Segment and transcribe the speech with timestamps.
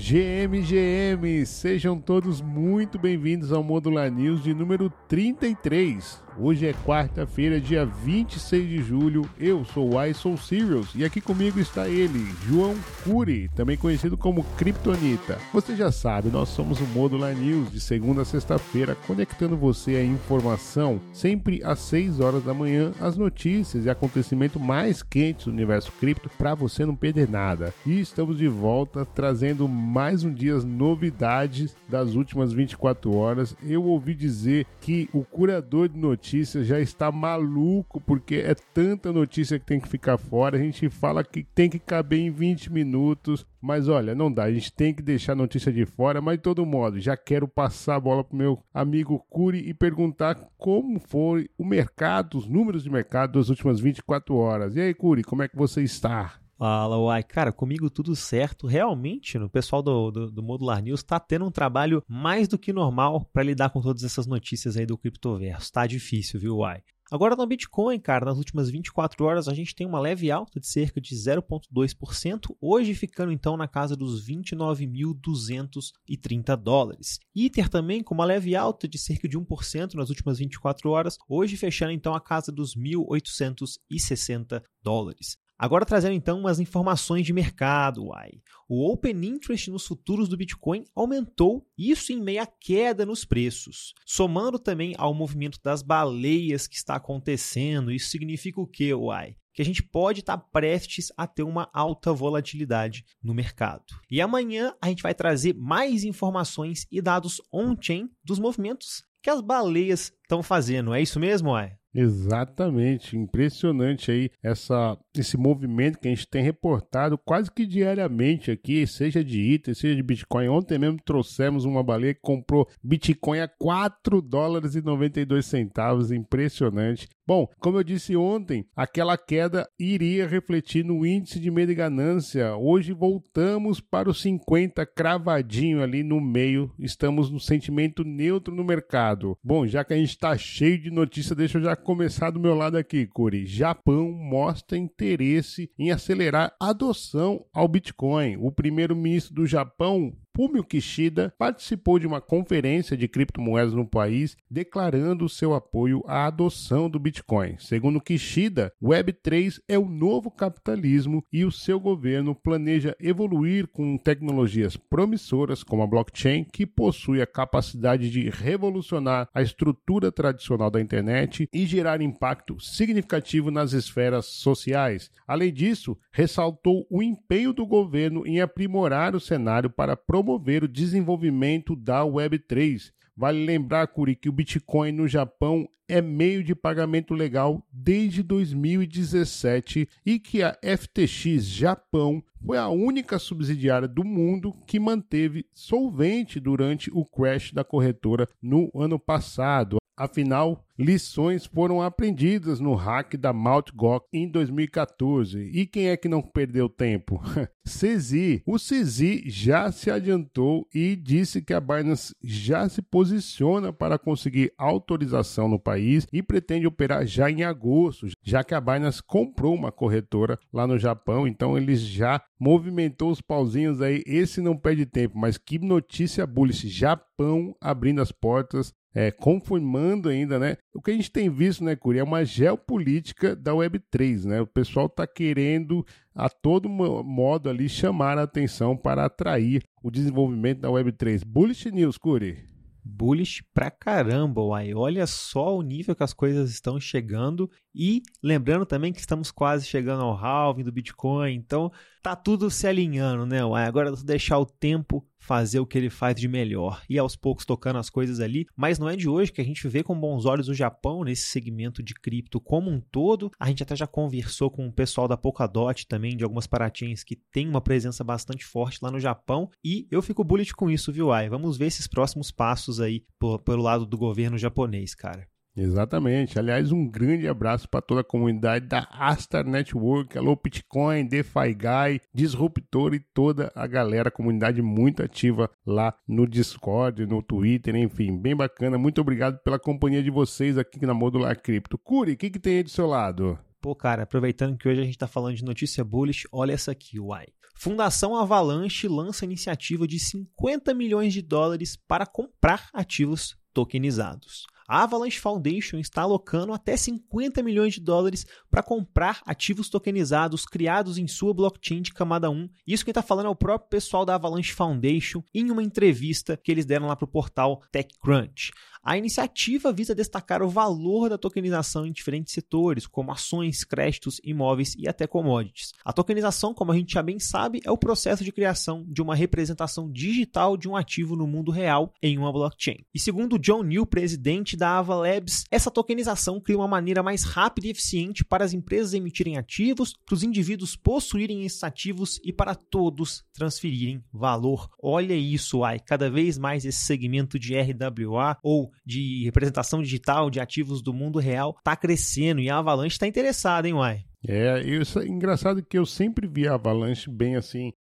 [0.00, 6.22] GM, GM, sejam todos muito bem-vindos ao Modular News de número 33.
[6.40, 9.28] Hoje é quarta-feira, dia 26 de julho.
[9.40, 14.16] Eu sou o I Soul Serious e aqui comigo está ele, João Cury, também conhecido
[14.16, 15.36] como Kryptonita.
[15.52, 20.04] Você já sabe, nós somos o Modular News de segunda a sexta-feira, conectando você à
[20.04, 25.90] informação sempre às 6 horas da manhã, as notícias e acontecimentos mais quentes do universo
[25.98, 27.74] cripto para você não perder nada.
[27.84, 33.56] E estamos de volta trazendo mais um dia as novidades das últimas 24 horas.
[33.60, 39.10] Eu ouvi dizer que o curador de notícias notícias já está maluco, porque é tanta
[39.10, 40.58] notícia que tem que ficar fora.
[40.58, 44.44] A gente fala que tem que caber em 20 minutos, mas olha, não dá.
[44.44, 47.48] A gente tem que deixar a notícia de fora, mas de todo modo, já quero
[47.48, 52.82] passar a bola pro meu amigo Curi e perguntar como foi o mercado, os números
[52.82, 54.76] de mercado das últimas 24 horas.
[54.76, 56.34] E aí, Curi, como é que você está?
[56.58, 58.66] Fala, uai, cara, comigo tudo certo.
[58.66, 62.72] Realmente, o pessoal do, do, do Modular News está tendo um trabalho mais do que
[62.72, 65.72] normal para lidar com todas essas notícias aí do criptoverso.
[65.72, 66.82] Tá difícil, viu, uai?
[67.10, 70.66] Agora no Bitcoin, cara, nas últimas 24 horas a gente tem uma leve alta de
[70.66, 77.18] cerca de 0,2%, hoje ficando então na casa dos 29.230 dólares.
[77.34, 81.56] Ether também com uma leve alta de cerca de 1% nas últimas 24 horas, hoje
[81.56, 85.38] fechando então a casa dos 1.860 dólares.
[85.58, 88.30] Agora trazendo então umas informações de mercado, uai.
[88.68, 93.92] O Open Interest nos futuros do Bitcoin aumentou, isso em meio à queda nos preços.
[94.06, 99.34] Somando também ao movimento das baleias que está acontecendo, isso significa o quê, uai?
[99.58, 103.86] que a gente pode estar prestes a ter uma alta volatilidade no mercado.
[104.08, 109.40] E amanhã a gente vai trazer mais informações e dados on-chain dos movimentos que as
[109.40, 110.92] baleias estão fazendo.
[110.92, 111.72] É isso mesmo, uai?
[111.94, 118.86] Exatamente, impressionante aí essa, esse movimento que a gente tem reportado quase que diariamente aqui,
[118.86, 120.48] seja de Ether, seja de Bitcoin.
[120.48, 127.08] Ontem mesmo trouxemos uma baleia que comprou Bitcoin a 4 dólares e 92 centavos, impressionante.
[127.28, 132.56] Bom, como eu disse ontem, aquela queda iria refletir no índice de medo e ganância.
[132.56, 136.72] Hoje voltamos para os 50 cravadinho ali no meio.
[136.78, 139.36] Estamos no sentimento neutro no mercado.
[139.44, 142.52] Bom, já que a gente está cheio de notícia, deixa eu já começar do meu
[142.52, 143.46] lado aqui, Curi.
[143.46, 148.36] Japão mostra interesse em acelerar a adoção ao Bitcoin.
[148.40, 155.28] O primeiro-ministro do Japão Fumio Kishida participou de uma conferência de criptomoedas no país, declarando
[155.28, 157.56] seu apoio à adoção do Bitcoin.
[157.58, 164.76] Segundo Kishida, Web3 é o novo capitalismo e o seu governo planeja evoluir com tecnologias
[164.76, 171.48] promissoras como a blockchain, que possui a capacidade de revolucionar a estrutura tradicional da internet
[171.52, 175.10] e gerar impacto significativo nas esferas sociais.
[175.26, 180.68] Além disso, ressaltou o empenho do governo em aprimorar o cenário para promover promover o
[180.68, 182.92] desenvolvimento da Web3.
[183.16, 189.88] Vale lembrar, Curi, que o Bitcoin no Japão é meio de pagamento legal desde 2017
[190.04, 196.90] e que a FTX Japão foi a única subsidiária do mundo que manteve solvente durante
[196.92, 199.78] o crash da corretora no ano passado.
[199.98, 203.72] Afinal, lições foram aprendidas no hack da Mt.
[204.12, 205.50] Em 2014.
[205.52, 207.20] E quem é que não perdeu tempo?
[207.66, 208.42] CZ.
[208.46, 214.52] O CZ já se adiantou e disse que a Binance já se posiciona para conseguir
[214.56, 219.72] autorização no país e pretende operar já em agosto, já que a Binance comprou uma
[219.72, 224.04] corretora lá no Japão, então eles já movimentou os pauzinhos aí.
[224.06, 226.68] Esse não perde tempo, mas que notícia bullish.
[226.68, 230.56] Japão abrindo as portas é, confirmando ainda, né?
[230.74, 234.40] O que a gente tem visto, né, Curi, é uma geopolítica da Web3, né?
[234.40, 240.62] O pessoal está querendo a todo modo ali chamar a atenção para atrair o desenvolvimento
[240.62, 241.22] da Web3.
[241.24, 242.48] Bullish News, Curi
[242.88, 244.72] bullish pra caramba, uai.
[244.72, 249.66] Olha só o nível que as coisas estão chegando e lembrando também que estamos quase
[249.66, 251.70] chegando ao halving do Bitcoin, então
[252.02, 253.44] tá tudo se alinhando, né?
[253.44, 253.66] Uai?
[253.66, 257.44] Agora é deixar o tempo fazer o que ele faz de melhor e aos poucos
[257.44, 260.24] tocando as coisas ali, mas não é de hoje que a gente vê com bons
[260.24, 263.30] olhos o Japão nesse segmento de cripto como um todo.
[263.38, 267.16] A gente até já conversou com o pessoal da Polkadot também, de algumas paratinhas que
[267.32, 271.12] tem uma presença bastante forte lá no Japão e eu fico bullish com isso, viu,
[271.12, 271.28] Ai?
[271.28, 273.04] Vamos ver esses próximos passos aí
[273.44, 275.26] pelo lado do governo japonês, cara.
[275.58, 276.38] Exatamente.
[276.38, 282.00] Aliás, um grande abraço para toda a comunidade da Astar Network, Alô Bitcoin, DeFi Guy,
[282.14, 288.36] Disruptor e toda a galera, comunidade muito ativa lá no Discord, no Twitter, enfim, bem
[288.36, 288.78] bacana.
[288.78, 291.76] Muito obrigado pela companhia de vocês aqui na Modular Cripto.
[291.76, 293.36] Curi, o que, que tem aí do seu lado?
[293.60, 297.00] Pô, cara, aproveitando que hoje a gente está falando de notícia bullish, olha essa aqui,
[297.00, 297.26] uai.
[297.56, 304.46] Fundação Avalanche lança iniciativa de 50 milhões de dólares para comprar ativos tokenizados.
[304.70, 310.98] A Avalanche Foundation está alocando até 50 milhões de dólares para comprar ativos tokenizados criados
[310.98, 312.50] em sua blockchain de camada 1.
[312.66, 316.52] Isso quem está falando é o próprio pessoal da Avalanche Foundation em uma entrevista que
[316.52, 318.52] eles deram lá para o portal TechCrunch.
[318.82, 324.74] A iniciativa visa destacar o valor da tokenização em diferentes setores, como ações, créditos, imóveis
[324.78, 325.72] e até commodities.
[325.84, 329.14] A tokenização, como a gente já bem sabe, é o processo de criação de uma
[329.14, 332.78] representação digital de um ativo no mundo real em uma blockchain.
[332.94, 337.68] E segundo John New, presidente da Ava Labs, essa tokenização cria uma maneira mais rápida
[337.68, 342.54] e eficiente para as empresas emitirem ativos, para os indivíduos possuírem esses ativos e para
[342.54, 344.68] todos transferirem valor.
[344.82, 350.40] Olha isso, ai, cada vez mais esse segmento de RWA ou de representação digital de
[350.40, 354.04] ativos do mundo real está crescendo e a Avalanche está interessada, hein, Uai?
[354.26, 357.72] É, isso é engraçado que eu sempre vi a Avalanche bem assim,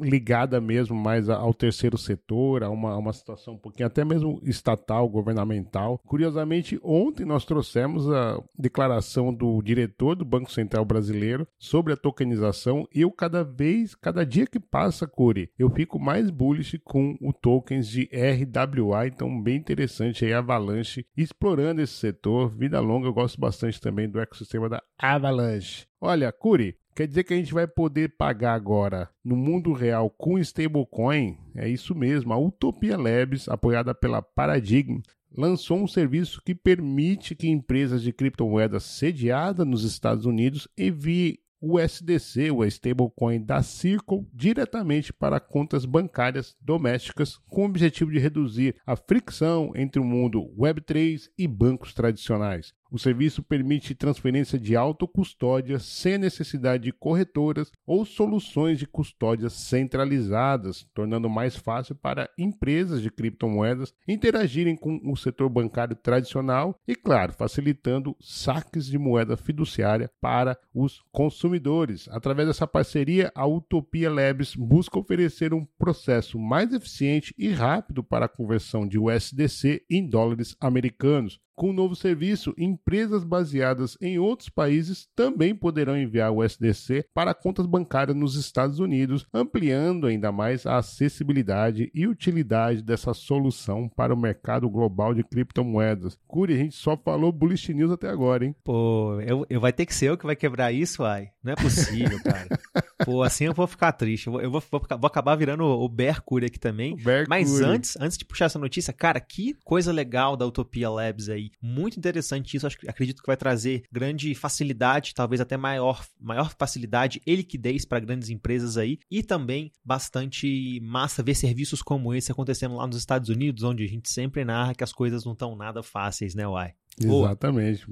[0.00, 5.08] ligada mesmo mais ao terceiro setor, a uma, uma situação um pouquinho até mesmo estatal,
[5.08, 6.00] governamental.
[6.06, 12.86] Curiosamente, ontem nós trouxemos a declaração do diretor do Banco Central Brasileiro sobre a tokenização
[12.92, 17.88] eu cada vez, cada dia que passa, Curi, eu fico mais bullish com o tokens
[17.88, 22.54] de RWA, então bem interessante aí a Avalanche explorando esse setor.
[22.56, 25.86] Vida longa, eu gosto bastante também do ecossistema da Avalanche.
[26.00, 30.38] Olha, Curi, Quer dizer que a gente vai poder pagar agora no mundo real com
[30.38, 31.36] stablecoin?
[31.56, 32.32] É isso mesmo.
[32.32, 35.00] A Utopia Labs, apoiada pela Paradigm,
[35.36, 41.80] lançou um serviço que permite que empresas de criptomoedas sediadas nos Estados Unidos enviem o
[41.80, 48.76] USDC, o stablecoin da Circle, diretamente para contas bancárias domésticas, com o objetivo de reduzir
[48.86, 52.74] a fricção entre o mundo Web3 e bancos tradicionais.
[52.94, 60.86] O serviço permite transferência de autocustódia sem necessidade de corretoras ou soluções de custódia centralizadas,
[60.94, 67.32] tornando mais fácil para empresas de criptomoedas interagirem com o setor bancário tradicional e, claro,
[67.32, 72.06] facilitando saques de moeda fiduciária para os consumidores.
[72.12, 78.26] Através dessa parceria, a Utopia Labs busca oferecer um processo mais eficiente e rápido para
[78.26, 84.48] a conversão de USDC em dólares americanos, com o novo serviço, empresas baseadas em outros
[84.48, 90.66] países também poderão enviar o SDC para contas bancárias nos Estados Unidos, ampliando ainda mais
[90.66, 96.18] a acessibilidade e utilidade dessa solução para o mercado global de criptomoedas.
[96.26, 98.54] Curi, a gente só falou bullish news até agora, hein?
[98.64, 101.30] Pô, eu, eu vai ter que ser eu que vai quebrar isso, ai.
[101.42, 102.48] Não é possível, cara.
[103.04, 104.26] Pô, assim eu vou ficar triste.
[104.26, 106.96] Eu vou, eu vou, vou, vou acabar virando o Bear Curi aqui também.
[107.28, 111.50] Mas antes, antes de puxar essa notícia, cara, que coisa legal da Utopia Labs aí.
[111.60, 117.20] Muito interessante isso, acho, acredito que vai trazer grande facilidade, talvez até maior, maior facilidade
[117.26, 122.76] e liquidez para grandes empresas aí, e também bastante massa ver serviços como esse acontecendo
[122.76, 125.82] lá nos Estados Unidos, onde a gente sempre narra que as coisas não estão nada
[125.82, 126.72] fáceis, né, Uai?
[127.00, 127.86] Exatamente.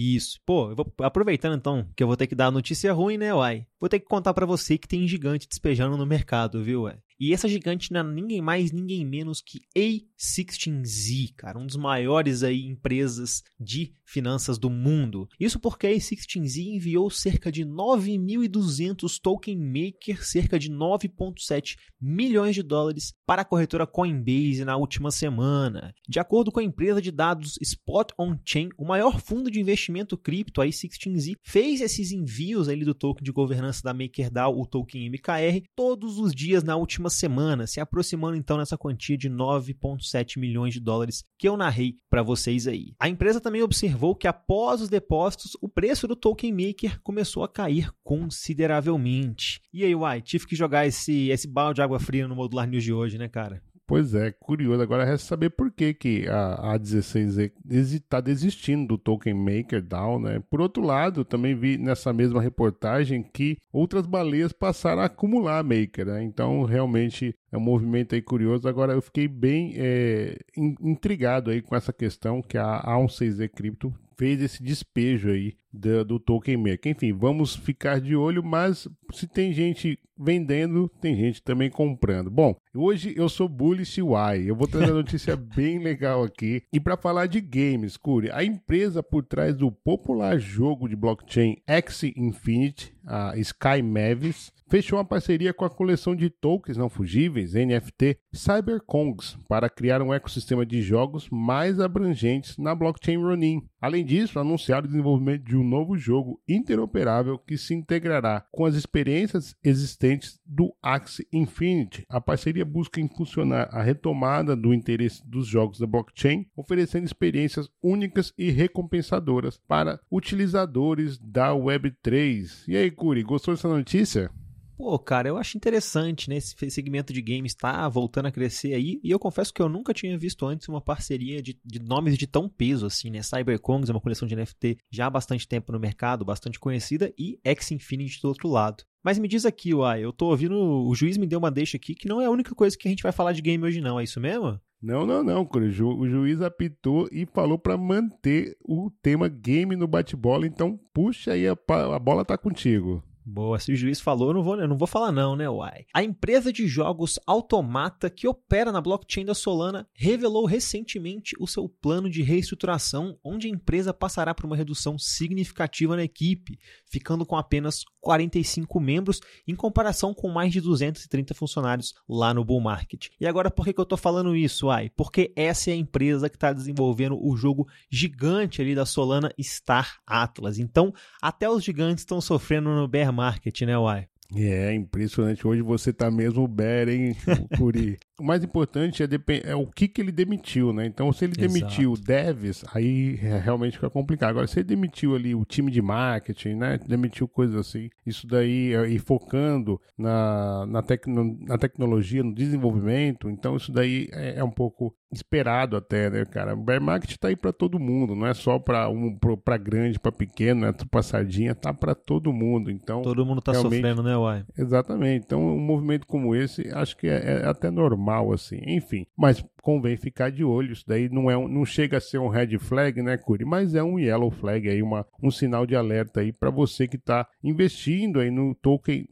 [0.00, 0.38] Isso.
[0.46, 3.66] Pô, eu vou, aproveitando então que eu vou ter que dar notícia ruim, né, Uai?
[3.80, 6.98] Vou ter que contar para você que tem gigante despejando no mercado, viu, Uai?
[7.20, 12.44] E essa gigante não é ninguém mais, ninguém menos que A16Z, cara, um dos maiores
[12.44, 15.28] aí empresas de finanças do mundo.
[15.38, 22.62] Isso porque a A16Z enviou cerca de 9.200 token maker, cerca de 9.7 milhões de
[22.62, 25.92] dólares para a corretora Coinbase na última semana.
[26.08, 30.16] De acordo com a empresa de dados Spot On Chain, o maior fundo de investimento
[30.16, 35.08] cripto, a A16Z, fez esses envios ali do token de governança da MakerDAO, o token
[35.10, 40.74] MKR, todos os dias na última semana, se aproximando então nessa quantia de 9,7 milhões
[40.74, 42.94] de dólares que eu narrei para vocês aí.
[42.98, 47.48] A empresa também observou que após os depósitos, o preço do token maker começou a
[47.48, 49.60] cair consideravelmente.
[49.72, 52.84] E aí, Uai, tive que jogar esse, esse balde de água fria no Modular News
[52.84, 53.62] de hoje, né, cara?
[53.88, 54.82] Pois é, curioso.
[54.82, 60.42] Agora resta saber por que, que a A16Z está desistindo do token maker DAO, né?
[60.50, 66.04] Por outro lado, também vi nessa mesma reportagem que outras baleias passaram a acumular maker,
[66.04, 66.22] né?
[66.22, 68.68] Então, realmente é um movimento aí curioso.
[68.68, 74.42] Agora, eu fiquei bem é, intrigado aí com essa questão que a A16Z Crypto fez
[74.42, 76.92] esse despejo aí do, do token maker.
[76.92, 82.28] Enfim, vamos ficar de olho, mas se tem gente vendendo, tem gente também comprando.
[82.28, 84.44] Bom, hoje eu sou Bullish Y.
[84.44, 86.62] Eu vou trazer uma notícia bem legal aqui.
[86.72, 91.56] E para falar de games, Curi, a empresa por trás do popular jogo de blockchain
[91.66, 97.54] X Infinity, a Sky Mavis, fechou uma parceria com a coleção de tokens não fugíveis,
[97.54, 103.62] NFT, CyberKongs, para criar um ecossistema de jogos mais abrangentes na blockchain Ronin.
[103.80, 108.74] Além disso, anunciaram o desenvolvimento de um novo jogo interoperável que se integrará com as
[108.74, 112.04] experiências existentes do Axie Infinity.
[112.08, 118.32] A parceria busca impulsionar a retomada do interesse dos jogos da blockchain, oferecendo experiências únicas
[118.36, 122.64] e recompensadoras para utilizadores da Web3.
[122.66, 124.30] E aí, Curi, gostou dessa notícia?
[124.78, 126.36] Pô, cara, eu acho interessante, né?
[126.36, 129.00] Esse segmento de games tá voltando a crescer aí.
[129.02, 132.28] E eu confesso que eu nunca tinha visto antes uma parceria de, de nomes de
[132.28, 133.20] tão peso assim, né?
[133.20, 137.40] CyberCongs é uma coleção de NFT já há bastante tempo no mercado, bastante conhecida, e
[137.44, 138.84] X Infinity do outro lado.
[139.02, 140.54] Mas me diz aqui, uai, eu tô ouvindo.
[140.54, 142.90] O juiz me deu uma deixa aqui que não é a única coisa que a
[142.90, 143.98] gente vai falar de game hoje, não.
[143.98, 144.60] É isso mesmo?
[144.80, 150.46] Não, não, não, O juiz apitou e falou para manter o tema game no bate-bola.
[150.46, 151.56] Então, puxa aí, a,
[151.96, 153.02] a bola tá contigo.
[153.30, 155.84] Boa, se o juiz falou, eu não vou, eu não vou falar não, né, uai.
[155.92, 161.68] A empresa de jogos Automata, que opera na blockchain da Solana, revelou recentemente o seu
[161.68, 167.36] plano de reestruturação, onde a empresa passará por uma redução significativa na equipe, ficando com
[167.36, 173.08] apenas 45 membros, em comparação com mais de 230 funcionários lá no Bull Market.
[173.20, 174.90] E agora, por que, que eu estou falando isso, uai?
[174.96, 179.98] Porque essa é a empresa que está desenvolvendo o jogo gigante ali da Solana Star
[180.06, 180.58] Atlas.
[180.58, 184.06] Então, até os gigantes estão sofrendo no bear market, né, Uai?
[184.34, 185.46] É, impressionante.
[185.46, 187.16] Hoje você tá mesmo ber, hein,
[187.56, 187.98] Curi?
[188.18, 189.08] o mais importante é,
[189.44, 190.84] é, o que, que ele demitiu, né?
[190.86, 191.52] Então, se ele Exato.
[191.52, 194.30] demitiu devs, aí realmente fica complicado.
[194.30, 196.80] Agora, se ele demitiu ali o time de marketing, né?
[196.86, 203.30] Demitiu coisas assim, isso daí, é, e focando na, na, tecno, na tecnologia, no desenvolvimento,
[203.30, 206.54] então isso daí é, é um pouco esperado até, né, cara?
[206.54, 209.98] O bear market tá aí para todo mundo, não é só para um para grande,
[209.98, 210.74] para pequeno, né?
[210.90, 212.70] Pra sardinha, tá para todo mundo.
[212.70, 214.44] Então, todo mundo tá sofrendo, né, uai?
[214.56, 215.24] Exatamente.
[215.24, 218.60] Então, um movimento como esse, acho que é, é até normal normal, assim.
[218.66, 220.72] Enfim, mas convém ficar de olho.
[220.72, 223.44] Isso daí não, é um, não chega a ser um red flag, né, Curi?
[223.44, 226.96] Mas é um yellow flag aí, uma, um sinal de alerta aí para você que
[226.96, 229.06] está investindo aí no token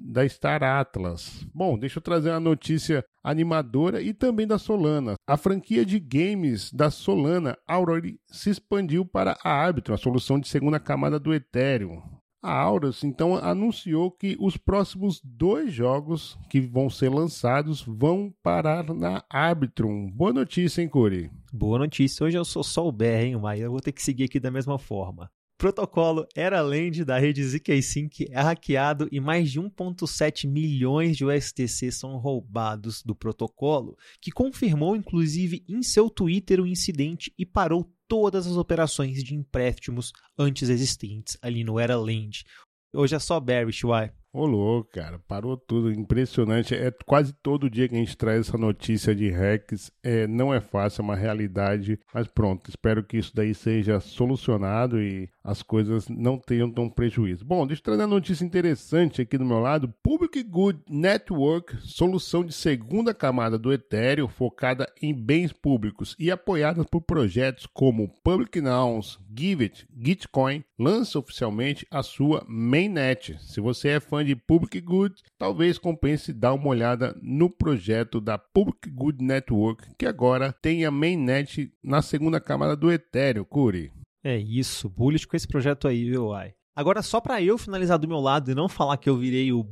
[0.00, 1.46] da Star Atlas.
[1.54, 5.14] Bom, deixa eu trazer uma notícia animadora e também da Solana.
[5.26, 7.98] A franquia de games da Solana, Aurora,
[8.30, 12.00] se expandiu para a Arbitrum, a solução de segunda camada do Ethereum.
[12.40, 18.94] A Auras então anunciou que os próximos dois jogos que vão ser lançados vão parar
[18.94, 20.08] na Arbitrum.
[20.08, 21.32] Boa notícia, hein, Curi?
[21.52, 22.24] Boa notícia.
[22.24, 24.52] Hoje eu sou só o BR, hein, mas eu vou ter que seguir aqui da
[24.52, 25.28] mesma forma.
[25.58, 31.90] Protocolo era Land da rede ZK-Sync é hackeado e mais de 1,7 milhões de USTC
[31.90, 38.46] são roubados do protocolo, que confirmou inclusive em seu Twitter o incidente e parou todas
[38.46, 42.44] as operações de empréstimos antes existentes ali no Era Land.
[42.92, 44.12] Hoje é só Bearish, uai.
[44.30, 46.74] Ô, cara, parou tudo, impressionante.
[46.74, 49.90] É quase todo dia que a gente traz essa notícia de hacks.
[50.02, 55.00] É, não é fácil, é uma realidade, mas pronto, espero que isso daí seja solucionado
[55.00, 57.44] e as coisas não tenham tão prejuízo.
[57.44, 59.92] Bom, deixa eu trazer uma notícia interessante aqui do meu lado.
[60.02, 66.84] Public Good Network, solução de segunda camada do Ethereum, focada em bens públicos e apoiada
[66.84, 73.36] por projetos como Public Nouns, Giveit, Gitcoin, lança oficialmente a sua mainnet.
[73.40, 78.38] Se você é fã de Public Good, talvez compense dar uma olhada no projeto da
[78.38, 83.92] Public Good Network, que agora tem a mainnet na segunda camada do Ethereum, Curi.
[84.22, 86.54] É isso, bullish com esse projeto aí, viu, Ai?
[86.74, 89.66] Agora, só para eu finalizar do meu lado e não falar que eu virei o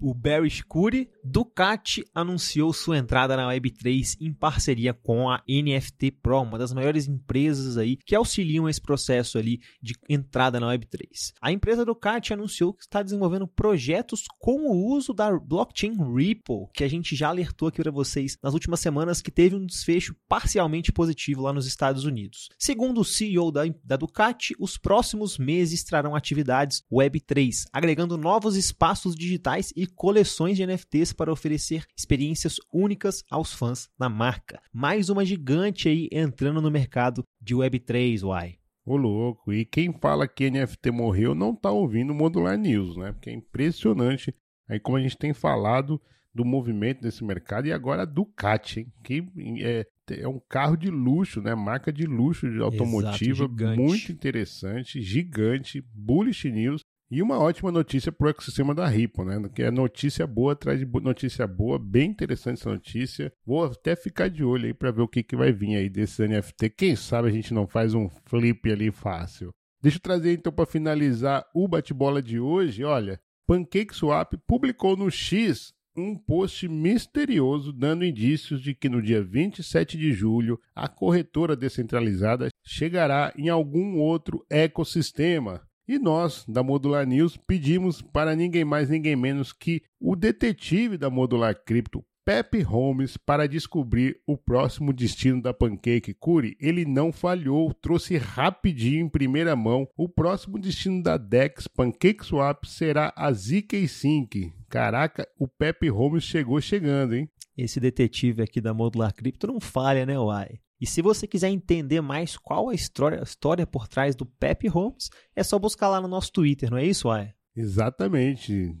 [0.00, 6.42] o Barry Scuri, Ducati anunciou sua entrada na Web3 em parceria com a NFT Pro,
[6.42, 11.32] uma das maiores empresas aí que auxiliam esse processo ali de entrada na Web3.
[11.40, 16.84] A empresa Ducati anunciou que está desenvolvendo projetos com o uso da blockchain Ripple, que
[16.84, 20.90] a gente já alertou aqui para vocês nas últimas semanas que teve um desfecho parcialmente
[20.90, 22.48] positivo lá nos Estados Unidos.
[22.58, 29.14] Segundo o CEO da, da Ducati, os próximos meses trarão atividades Web3, agregando novos espaços
[29.14, 34.60] digitais e coleções de NFTs para oferecer experiências únicas aos fãs da marca.
[34.72, 38.56] Mais uma gigante aí entrando no mercado de Web3, uai.
[38.84, 43.12] Ô louco, e quem fala que NFT morreu não tá ouvindo o Modular News, né?
[43.12, 44.34] Porque é impressionante
[44.68, 46.00] aí como a gente tem falado
[46.34, 48.92] do movimento desse mercado e agora a Ducati, hein?
[49.02, 49.26] que
[49.60, 51.54] é, é um carro de luxo, né?
[51.54, 56.84] Marca de luxo de automotiva, Exato, muito interessante, gigante, bullish news.
[57.10, 59.50] E uma ótima notícia para o ecossistema da Ripple, né?
[59.52, 63.32] Que é notícia boa atrás de notícia boa, bem interessante essa notícia.
[63.44, 66.24] Vou até ficar de olho aí para ver o que, que vai vir aí desse
[66.24, 66.70] NFT.
[66.70, 69.52] Quem sabe a gente não faz um flip ali fácil.
[69.82, 72.84] Deixa eu trazer então para finalizar o bate-bola de hoje.
[72.84, 79.98] Olha, PancakeSwap publicou no X um post misterioso dando indícios de que no dia 27
[79.98, 85.68] de julho a corretora descentralizada chegará em algum outro ecossistema.
[85.90, 91.10] E nós, da Modular News, pedimos para ninguém mais, ninguém menos que o detetive da
[91.10, 96.56] Modular Cripto, Pepe Holmes para descobrir o próximo destino da Pancake Curi.
[96.60, 99.88] Ele não falhou, trouxe rapidinho em primeira mão.
[99.96, 104.52] O próximo destino da DEX Pancake Swap será a ZK Sync.
[104.68, 107.28] Caraca, o Pepe Holmes chegou chegando, hein?
[107.58, 110.60] Esse detetive aqui da Modular Crypto não falha, né, Uai?
[110.80, 114.66] E se você quiser entender mais qual a história, a história por trás do Pepe
[114.66, 117.34] Holmes, é só buscar lá no nosso Twitter, não é isso, Uai?
[117.54, 118.74] Exatamente.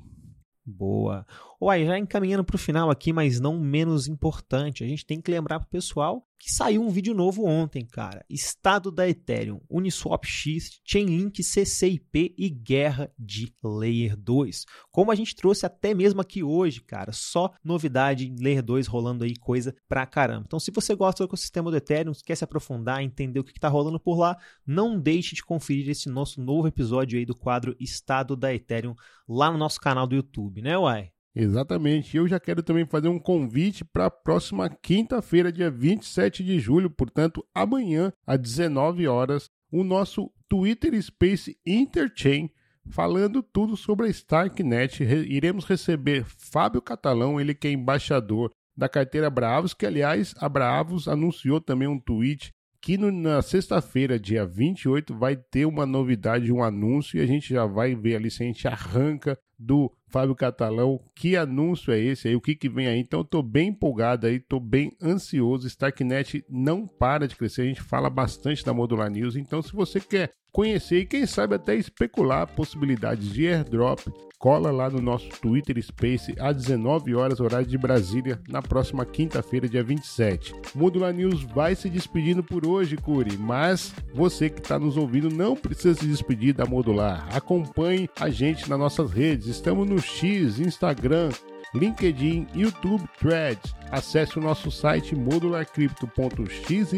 [0.64, 1.26] Boa.
[1.62, 5.30] Uai, já encaminhando para o final aqui, mas não menos importante, a gente tem que
[5.30, 8.24] lembrar para o pessoal que saiu um vídeo novo ontem, cara.
[8.30, 14.64] Estado da Ethereum, Uniswap X, Chainlink CCIP e guerra de Layer 2.
[14.90, 19.24] Como a gente trouxe até mesmo aqui hoje, cara, só novidade em Layer 2 rolando
[19.24, 20.44] aí coisa pra caramba.
[20.46, 23.68] Então, se você gosta do ecossistema do Ethereum, quer se aprofundar, entender o que está
[23.68, 24.34] rolando por lá,
[24.66, 28.94] não deixe de conferir esse nosso novo episódio aí do quadro Estado da Ethereum
[29.28, 31.12] lá no nosso canal do YouTube, né, Uai?
[31.34, 32.16] Exatamente.
[32.16, 36.90] Eu já quero também fazer um convite para a próxima quinta-feira, dia 27 de julho,
[36.90, 42.50] portanto, amanhã, às 19 horas, o nosso Twitter Space Interchain
[42.88, 45.02] falando tudo sobre a Starknet.
[45.02, 51.06] Iremos receber Fábio Catalão, ele que é embaixador da carteira Bravos, que aliás a Bravos
[51.06, 56.62] anunciou também um tweet que no, na sexta-feira, dia 28, vai ter uma novidade, um
[56.64, 61.00] anúncio, e a gente já vai ver ali se a gente arranca do Fábio Catalão.
[61.14, 62.36] Que anúncio é esse aí?
[62.36, 62.98] O que, que vem aí?
[62.98, 65.66] Então, eu tô bem empolgado aí, tô bem ansioso.
[65.66, 69.36] Starknet não para de crescer, a gente fala bastante da Modular News.
[69.36, 74.88] Então, se você quer conhecer e quem sabe até especular possibilidades de airdrop, cola lá
[74.88, 80.54] no nosso Twitter Space às 19 horas, horário de Brasília, na próxima quinta-feira, dia 27.
[80.74, 85.54] Modular News vai se despedindo por hoje, Curi, mas você que está nos ouvindo não
[85.54, 87.28] precisa se despedir da Modular.
[87.36, 89.46] Acompanhe a gente nas nossas redes.
[89.46, 91.30] Estamos no X, Instagram,
[91.74, 93.74] LinkedIn, YouTube, Threads.
[93.90, 96.92] Acesse o nosso site modularcrypto.xyz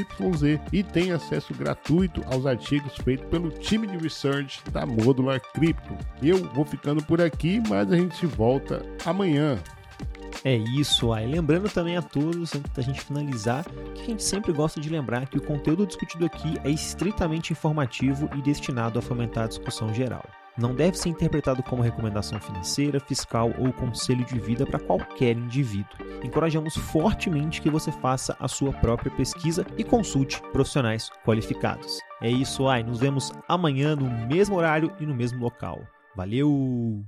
[0.73, 5.97] e tenha acesso gratuito aos artigos feitos pelo time de research da Modular Crypto.
[6.23, 9.59] Eu vou ficando por aqui, mas a gente volta amanhã.
[10.45, 11.27] É isso aí.
[11.27, 15.27] Lembrando também a todos, antes da gente finalizar, que a gente sempre gosta de lembrar
[15.27, 20.25] que o conteúdo discutido aqui é estritamente informativo e destinado a fomentar a discussão geral
[20.63, 25.91] não deve ser interpretado como recomendação financeira, fiscal ou conselho de vida para qualquer indivíduo.
[26.23, 31.99] Encorajamos fortemente que você faça a sua própria pesquisa e consulte profissionais qualificados.
[32.23, 35.83] É isso aí, nos vemos amanhã no mesmo horário e no mesmo local.
[36.15, 37.05] Valeu!